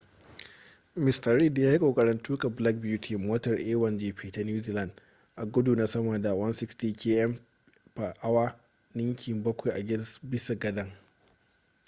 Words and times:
mista 1.03 1.31
reid 1.37 1.57
ya 1.59 1.71
yi 1.71 1.79
kokarin 1.79 2.19
tuka 2.23 2.49
black 2.49 2.75
beauty 2.77 3.17
motar 3.17 3.53
a1gp 3.57 4.31
ta 4.31 4.41
new 4.43 4.59
zealand 4.61 4.91
a 5.35 5.45
gudu 5.45 5.75
na 5.75 5.87
sama 5.87 6.19
da 6.21 6.31
160km 6.33 7.39
/ 8.07 8.21
h 8.21 8.53
ninki 8.95 9.33
bakwai 9.33 9.73
a 9.73 9.99
bisa 10.23 10.55
gadan 10.55 10.91